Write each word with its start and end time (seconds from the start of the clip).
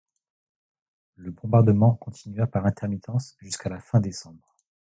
Le 1.15 1.29
bombardement 1.29 1.93
continua 1.93 2.47
par 2.47 2.65
intermittence 2.65 3.35
jusqu'à 3.39 3.69
la 3.69 3.79
fin 3.79 3.99
décembre. 3.99 4.55